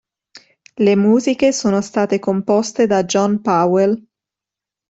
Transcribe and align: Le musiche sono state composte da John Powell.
Le 0.85 0.95
musiche 0.95 1.51
sono 1.53 1.79
state 1.81 2.17
composte 2.17 2.87
da 2.87 3.03
John 3.03 3.39
Powell. 3.39 4.03